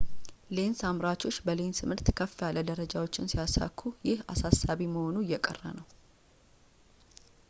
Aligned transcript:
ሌንስ 0.55 0.79
አምራቾች 0.89 1.35
በሌንስ 1.47 1.79
ምርት 1.89 2.07
ከፍ 2.19 2.31
ያሉ 2.45 2.57
ደረጃዎችን 2.69 3.29
ሲያሳኩ 3.33 3.83
ይህ 4.09 4.23
አሳሳቢ 4.35 4.81
መሆኑ 4.95 5.15
እየቀረ 5.25 5.61
ነው 5.79 5.87